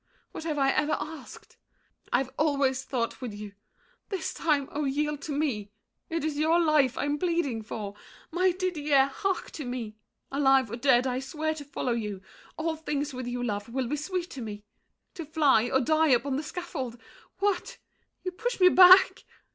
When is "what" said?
0.31-0.45, 17.37-17.77